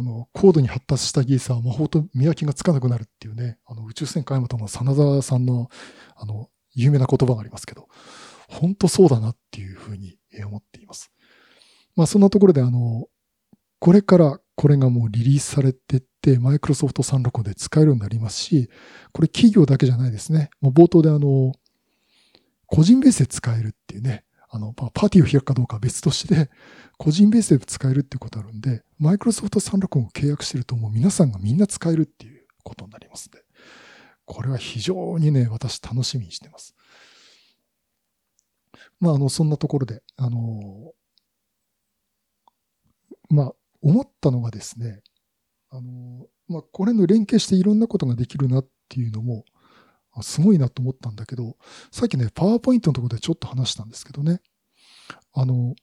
[0.02, 5.70] の、高度に発達した技術は魔法と見分けがつかなくなるっていうね、あの、宇宙船開幕の真田さんの、
[6.16, 7.90] あの、有名な言葉がありますけど、
[8.48, 11.12] 本当そうだなっていうふうに思っています。
[11.98, 13.08] まあ、そんなところで、あの、
[13.80, 18.70] これからこれがもうリリースされてって、マイクロソフト365で使えるようになりますし、
[19.12, 20.50] これ企業だけじゃないですね。
[20.62, 21.54] もう冒頭であの、
[22.68, 26.50] 個人ベースで使えるっていうね、あの、まあパーティーを開くかどうかは別として、
[26.98, 33.44] 個人ベースで使えるっていうことあるんで、マイクロソフト365を契約してるともう皆さんがみんな使えるっていうことになりますんで、
[34.26, 36.76] これは非常にね、私楽しみにしてます。
[39.00, 40.92] まあ、あの、そんなところで、あの、
[43.30, 43.52] まあ、
[43.82, 45.02] 思ったのがですね、
[45.70, 49.46] あの、まあ、これの連携していろんなことができるなっていうのも、
[50.24, 51.58] すごいなと思ったんだけど、
[51.92, 54.42] さっきね、パワーポイントのところでちょっと話したんですけどね、
[55.34, 55.76] あの、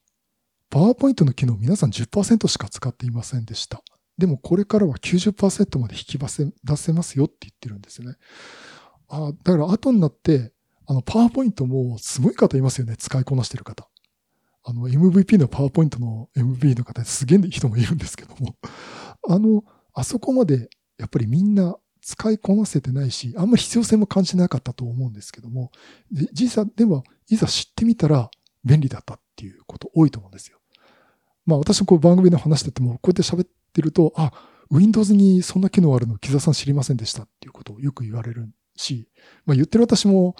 [0.71, 3.83] パワーポイントの機能皆さん10%しか使っていませんでした。
[4.19, 8.17] でもこれからは90%まで引き出せ出せますよって言ってるんですよね。
[9.09, 10.53] あだから後になって、
[10.87, 12.97] あの、パワーポイントもすごい方いますよね。
[12.97, 13.89] 使いこなしてる方。
[14.65, 18.57] あの、MVP のパワーポイントの MV の方すげえ人もいるんですけども、
[19.29, 20.69] あの、あそこまで
[20.99, 25.73] やっぱりみんな使いこなせてないし、あんまり必要性も感じなかったと思うんですけども、
[26.33, 28.31] 実際、でも、いざ知ってみたら
[28.63, 30.59] 便利だったっていうこと多いと思うんですよ。
[31.47, 34.33] まあ私もこう番組の話してても、こうやって喋ってると、あ、
[34.71, 39.09] Windows にそんな機能あるの木澤さん知りませんでしたっていうことをよく言われるし、
[39.47, 40.37] まあ言ってる私も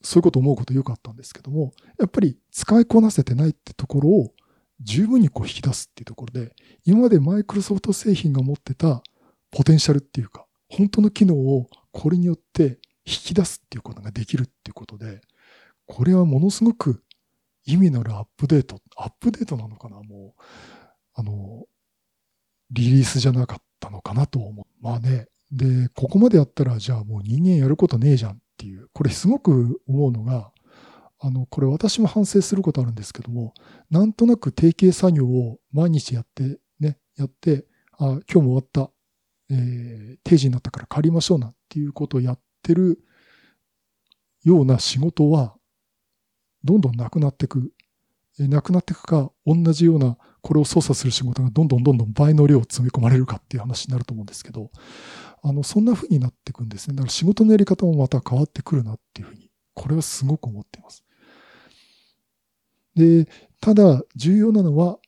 [0.00, 4.32] そういうこと思うことよくあったんですけども、やっぱり使いこなせてないってところを
[4.80, 6.54] 十分にこう引き出すっていうところで、
[6.86, 9.02] 今までマイクロソフト製品が持ってた
[9.50, 15.20] ポテンシャルっていうか、本当の機能をこれによって引き出すっていうことができるっていうことで、
[15.86, 17.02] これはものすごく
[17.66, 19.96] 意味のあるアップデート、アップデートなのかな？
[19.96, 20.42] もう、
[21.14, 21.64] あの、
[22.70, 24.66] リリースじゃなかったのかなと思う。
[24.80, 25.26] まあね。
[25.50, 30.52] で、ここまでやったら、じゃあもう人間やることねえじゃんっていう、これすごく思うのが、
[31.18, 33.52] あの、これ私も反省することあるんですけども、
[33.90, 37.66] なんとなく定型作業を毎日やって、ね、やって、
[37.98, 38.90] あ、今日も終わった。
[39.50, 43.00] えー、定時になったから帰りましょうなっていうことをやってる
[44.44, 45.56] ような仕事は、
[46.64, 47.72] どんどんなくなっていく。
[48.38, 54.70] えー、なくなっていくか、同じようなこれを操作する仕事がどんどんどんどん倍の量を詰め込まれるかっていう話になると思うんですけど、
[55.42, 56.94] あの、そんな風になっていくんですね。
[56.94, 61.04] だから仕事のやり方もまた変わってくるなっていうふうに、これはすごく思っています。
[62.94, 63.28] で、
[63.60, 64.98] ただ重要なのは、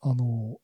[0.00, 0.58] あの、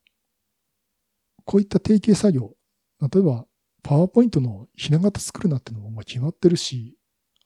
[1.44, 2.55] こういった定型作業、
[3.00, 3.46] 例えば、
[3.82, 6.96] パワーポイントのひな形作るなっていうのも決まってるし、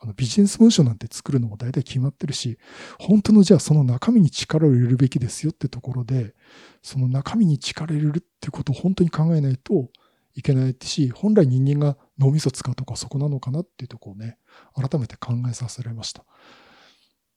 [0.02, 2.58] あのビジネス文書なんて作るのも大体決まってるし、
[2.98, 6.34] 本当のじゃあその中身に力を入れるべきですよってところで、
[6.82, 9.90] その中身に力入れるってことを本当に考えないと
[10.34, 14.38] いけないし、本来人間が脳みそ使うとこはそこなのかなっていうとこをね、
[14.74, 16.24] 改めて考えさせられました。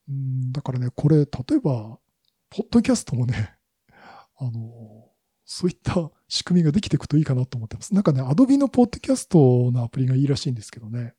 [0.08, 1.26] うんだからね、これ、例え
[1.60, 2.00] ば、
[2.50, 3.56] ポッドキャストもね、
[4.38, 5.10] あの、
[5.46, 7.94] そういった仕組みができていくといいかなと思ってます。
[7.94, 11.14] なんかね、アドビのポッドキャストのアプリがいいらしいんですけどね。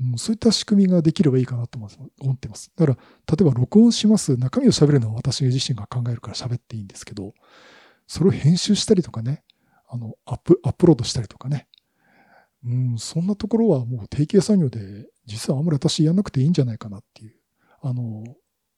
[0.00, 1.86] うん、そういった仕組みができればいいかなと思
[2.32, 2.70] ってます。
[2.76, 2.98] だから、
[3.36, 4.36] 例えば録音します。
[4.36, 7.34] 中身を喋るのは私自身が考えるから喋っていいんですけど、
[8.06, 9.44] それを編集したりとかね、
[9.88, 11.68] あの、アップ、アップロードしたりとかね。
[12.64, 17.36] うん、そんなところはもう定型作業で、実はあんまり私やんなくていいんじゃないかなっていう。
[17.82, 18.24] あの、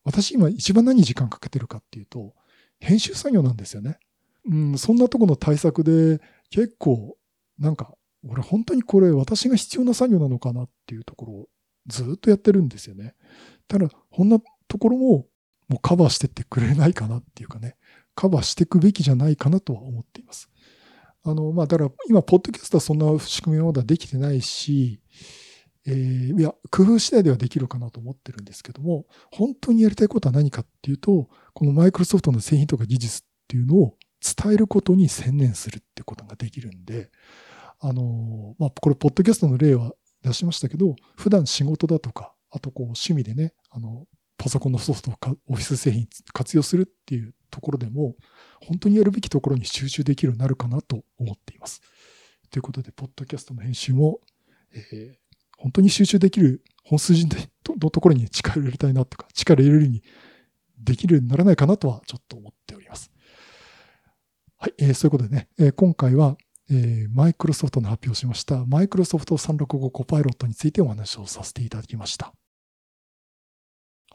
[0.04, 2.34] 私今一番何時間かけてるかっていうと、
[2.78, 3.98] 編集作業なんですよね。
[4.50, 7.16] うん、そんなとこの対策で結構、
[7.58, 7.94] なんか、
[8.28, 11.48] 俺本当にこれ私が必要な作業なのかなっていうところを
[11.86, 13.14] ずっとやってるんですよね。
[13.68, 15.26] ただ、こんなところも
[15.68, 17.76] もうカバーしてってくれないかなっていうかね、
[18.14, 20.48] カバーしていくべきじゃないかなとは思っています。
[21.24, 25.00] あの、まあ、だから今、ポッドキャストはそんな仕組みはまだできてないし、
[25.86, 37.10] えー、いや、工夫次第ではできるかなと思ってるんですけども、本当にやりたいことは何かっていうと、このマイクロソフトの製品とか技術っていうのを伝えることに専念するってことができるんで、
[37.80, 44.06] あの、まあ、これ、ポッドキャストの例は出しましたけど、普段仕事だとか、あとこう趣味でね、あの、
[44.38, 48.14] パソコンのソフトかオフィス製品活用するっていうところでも、
[48.62, 51.80] 本当にやるべきところに集中できるようになるかなと思っています。
[52.50, 54.20] ということで、ポッドキャストの編集も、
[54.72, 55.16] えー、
[55.58, 57.28] 本当に集中できる本数人
[57.80, 60.02] のところに力を入れたいなとか、力を入れるに
[60.78, 63.10] できるようにならないかなとはちょっと思っております。
[64.58, 66.36] はい、えー、そういうことでね、えー、今回は、
[66.70, 72.32] えー、マイクロソフトの発表しましたマイクロソフト365コパイロットについてお話をさせていただきました。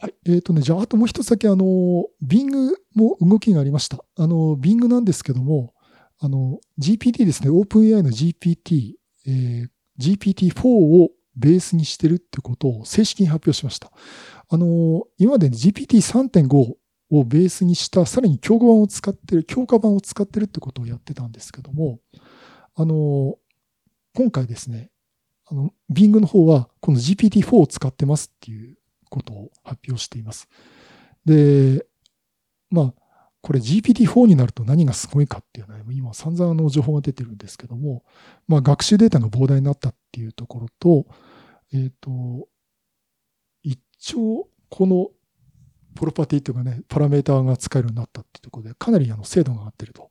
[0.02, 0.16] はい。
[0.26, 4.04] えっ、ー、とね、じゃあ、あともう一つだけ、あの、Bing も動きがありました。
[4.18, 5.76] あの、Bing なんですけども、
[6.20, 8.94] あの、GPT ですね、OpenAI の GPT、
[9.28, 9.70] えー、
[10.00, 13.92] GPT-4 をベースにしてるってことを正式に発表しました。
[14.50, 16.74] あの、今まで GPT3.5
[17.12, 22.00] をベースにしたさらに強化版を使ってる、強化版を使ってるってことをやってたんですけども、
[22.76, 23.36] あの、
[24.16, 24.90] 今回ですね、
[25.46, 28.78] あの、Bing の方はこの GPT-4 を使ってますっていう
[29.10, 30.48] ことを発表しています。
[31.26, 31.86] で、
[32.70, 32.94] まあ、
[33.42, 38.04] これ GPT-4 になると何がすごいかっていうのは、今散々あの情報が出てるんですけども、
[38.48, 41.06] まあ、学習データが膨大になったっていうところと、
[41.74, 42.48] えっ、ー、と、
[43.64, 45.10] 一応、この
[45.96, 50.10] プロパティというかね、パラメーターが使えるようになったっていうところで、かなりあの精度が上がってると。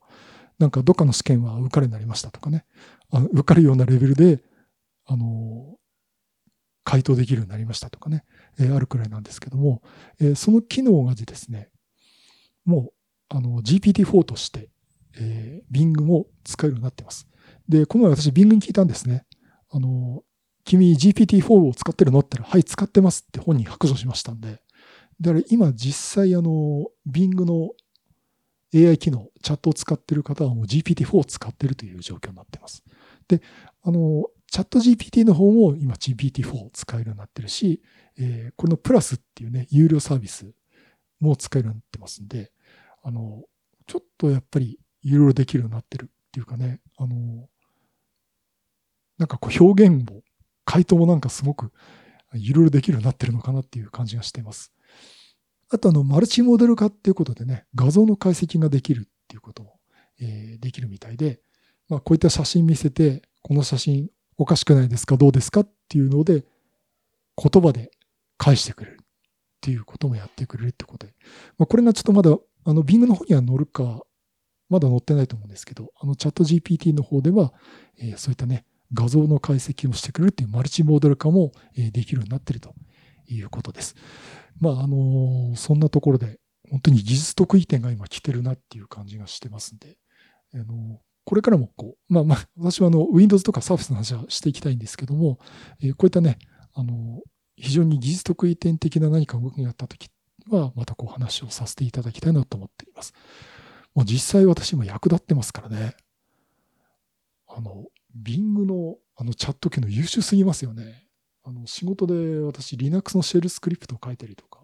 [0.59, 2.65] なんかどっかの試験は受かるようになりましたとかね、
[3.09, 4.43] あの受かるようなレベルで、
[5.05, 5.75] あの、
[6.83, 8.23] 回答できるようになりましたとかね、
[8.59, 9.81] えー、あるくらいなんですけども、
[10.19, 11.69] えー、その機能がですね、
[12.65, 12.93] もう
[13.29, 14.69] あの GPT-4 として、
[15.17, 17.27] えー、Bing も使えるようになっています。
[17.67, 19.25] で、この前私 Bing に聞いたんですね。
[19.69, 20.23] あの、
[20.63, 24.61] 君 GPT-4 を使ってるのって言ったら、はい、使ってますって本人白状しましたんで。
[25.21, 27.71] だから今実際あの、Bing の
[28.73, 32.83] AI 機能、チャットを使ってる方はもう GPT-4 を使ってるという状況になってます。
[33.27, 33.41] で、
[33.83, 37.81] あの、チャット GPT の方も今 GPT-4 を使えるようになってるし、
[38.17, 40.51] えー、これのプラスっていうね、有料サービス
[41.19, 42.51] も使えるようになってますんで、
[43.03, 43.43] あの、
[43.87, 47.47] ちょっとやっぱりいろいろできるようになってるっていうかね、あの、
[49.17, 50.23] なんかこう表現も、
[50.65, 51.71] 回答もなんかすごく
[52.33, 54.71] いろいろできるようになってるのかなっていう感じがしています。
[55.71, 59.79] あとあの、マルチモデル化っていうことでね、画像の解析ができるっていうことも、
[60.19, 61.39] えー、できるみたいで、
[61.87, 65.17] まあこういった写真見せて、この写真おかしくないですか？
[65.17, 65.61] どうですか？
[65.61, 66.45] っていうので、
[67.37, 67.91] 言葉で
[68.37, 69.05] 返してくれるっ
[69.61, 71.13] ていうこともやってくれるってことで、
[71.57, 74.01] まあ、これがちょっとまだあの、Bing の方には載るか、
[74.69, 77.53] まだ載ってないと思うんですけど、あの、チャット GPT の方では、
[77.97, 82.73] えー、そういったね、画像の解析をしてくれるっていうマルチモードル化も、えー、できるようになってると。
[83.33, 83.95] いうことです。
[84.59, 89.97] まあ、あの、そんなところで、本当に技術得意点が今来てるなっていう感じがしてますんで、
[90.53, 95.39] あのこれからもこう、まあまあ、私はあの、Windows とか Surface の話はしていきたいんですけども、
[95.81, 96.39] え、こういったね、
[96.73, 97.21] あの
[97.55, 100.09] 非常に技術得意点的な何か動きがあったとき
[100.49, 103.13] は、またこう話をさせていただきたいなと思っています。
[103.93, 105.95] もう実際私も役立ってますからね。
[107.47, 107.85] あの、
[108.17, 111.05] Bing のあのチャット機能優秀すぎますよね。
[111.43, 114.61] あの、仕事で私 Linux のシェルスクリプトを書いたりとか、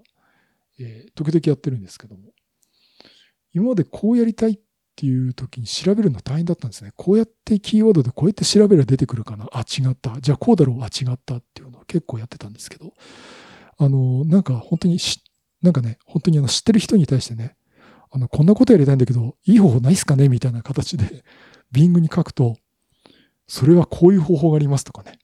[0.80, 2.32] えー、時々やってるんですけども、
[3.54, 4.60] 今までこうやりたいっ
[4.96, 6.92] ていう時に調べるの大変だったんですね。
[6.96, 9.48] こうやってキーワードでこうやって調べれば出てくるかな。
[9.52, 10.20] あ、違った。
[10.22, 10.82] じゃあこうだろう。
[10.82, 12.94] あ、違ったっていうのを結構やってたんですけど、
[13.78, 15.24] あの、なんか本当にし
[15.62, 17.56] なんかね、本当にあの知ってる人に対してね、
[18.12, 20.30] あの、こんなことやりたいんだけど、いい方法ないっすかね？
[20.30, 21.24] みたいな形で、
[21.72, 22.58] ビングに書くと、
[23.48, 25.18] それはこういう方法がありますとかね。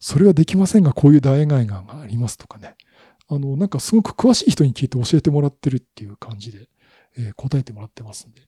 [0.00, 2.74] それはできませんが、こういう大概がありますとかね。
[3.28, 6.68] あの、なんかすごく詳しい人に聞いて教えてもらってるっていう感じで、
[7.16, 8.42] えー、答えてもらってますんで。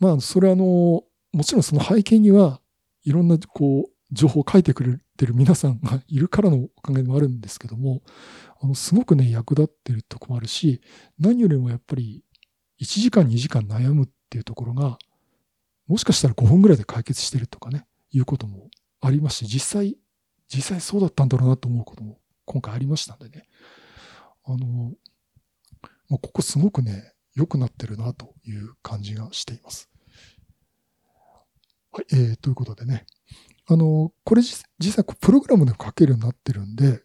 [0.00, 0.64] まあ、それはあの、
[1.32, 2.60] もちろんその背景には、
[3.04, 8.02] いろんな、こう、情報を書いてくれてる皆さんがいるからのおかげでもあるんですけども、
[8.60, 10.80] あの、すごくね、役立ってるとこもあるし、
[11.18, 12.24] 何よりもやっぱり、
[12.80, 14.98] 1時間2時間悩むっていうところが、
[15.86, 18.70] もしかしたら5分ぐらいで解決してるとかね、いうことも
[19.02, 19.98] ありますし、実際、
[20.48, 23.48] 実際そうだったんだろうなと思うことも今回ありましたんでね。
[24.44, 24.92] あの、も
[26.10, 29.90] うここすごくね、良くなってるなという感じがしています。
[31.90, 33.04] はい、えー、ということでね。
[33.66, 37.02] あの、これ実際プログラムで書けるようになってるんで、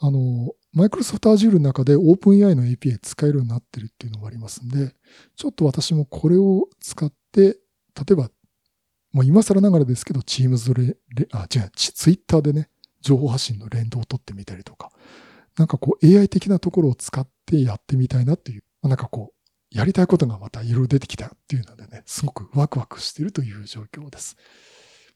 [0.00, 4.94] あの、マイクロソフト Azure の中で OpenAI の API 使えるようになってるっていうのもありますんで、
[5.36, 7.58] ちょっと私もこれを使って、例
[8.12, 8.30] えば、
[9.12, 10.96] もう今更ながらですけど、Teams レ、
[11.32, 12.68] あ、違う、Twitter でね、
[13.00, 14.90] 情報発信の連動を取ってみたりとか、
[15.58, 24.36] なんかこう AI 的なところを使ってやってみたいなっていう、なんかこう、やりたいことがまたいろいろ出てきたっていうのでね、すごくワクワクしているという状況です。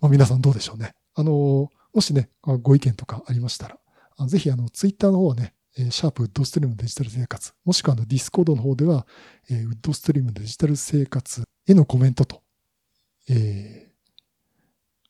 [0.01, 0.95] まあ、皆さんどうでしょうね。
[1.15, 3.79] あの、もしね、ご意見とかありましたら、
[4.27, 5.55] ぜひあの、ツイッターの方はね、
[5.91, 9.07] シャープウッドストリームデジタル生活、もしくはあのディスコードの方では、
[9.51, 12.43] ウッドストリームデジタル生活へのコメントと、
[13.29, 13.86] えー、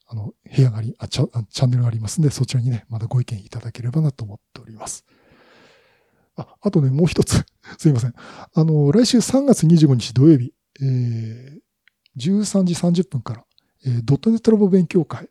[0.08, 5.04] あの、部屋がありあチャ、チャンネルがありますんで、そちらにね、まだご意見いただければなと思っております。
[6.36, 7.44] あ、あとね、もう一つ、
[7.78, 8.14] すいません。
[8.54, 11.60] あの、来週3月25日土曜日、えー、
[12.16, 13.44] 13時30分から、
[13.84, 15.28] えー、ドットネットラボ勉強会、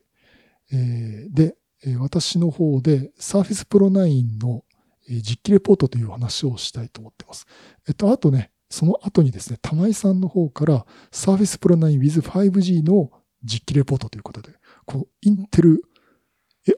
[0.72, 1.56] えー、で、
[1.98, 4.64] 私の方で Surface Pro 9の
[5.08, 7.46] 実機レポートという話をしたいと思ってます。
[7.86, 13.10] えっと、あとね、その後にですね、玉井さんの方から Surface Pro 9 with 5G の
[13.44, 14.55] 実機レポートということで、
[14.86, 15.82] こう、インテル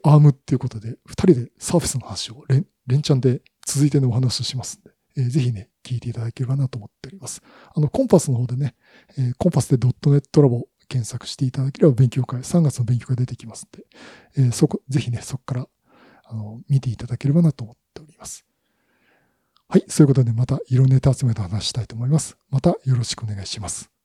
[0.03, 7.43] アームっていうことで、二人で Surface の話を連連チャンで続いてのお話をしますんで、えー、ぜひね、聞いていただければなと思っております。
[7.75, 8.75] あの、コンパスの方でね、
[9.19, 13.85] えー、コンパスで .NET ラボ検索していただければ勉強会、3月の勉強会出てきますんで、
[14.37, 15.69] えー、そこ、ぜひね、そこから、
[16.25, 18.45] あの、見ていただければなと思っております。
[19.69, 19.85] はい。
[19.89, 22.39] そういうことでまた色ネタ集めと話したいと思います。
[22.49, 23.98] またよろしくお願いします。